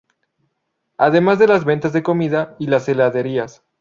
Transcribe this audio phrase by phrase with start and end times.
[0.97, 3.63] Además de las ventas de comida y las heladerías.